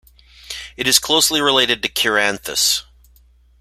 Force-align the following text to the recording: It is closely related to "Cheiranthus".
It 0.77 0.87
is 0.87 0.97
closely 0.97 1.41
related 1.41 1.83
to 1.83 1.87
"Cheiranthus". 1.87 2.85